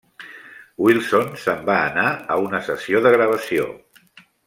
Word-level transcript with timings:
Wilson 0.85 1.29
se'n 1.43 1.61
va 1.69 1.75
anar 1.91 2.07
a 2.37 2.39
una 2.49 2.63
sessió 2.73 3.03
de 3.07 3.13
gravació. 3.19 3.73